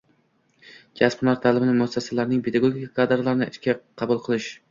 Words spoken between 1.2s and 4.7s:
ta’limi muassasalarining pedagog kadrlarini ishga qabul qilish